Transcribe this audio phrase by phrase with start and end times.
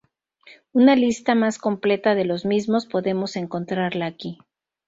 [0.73, 4.39] Una lista más completa de los mismos podemos encontrarla aquí.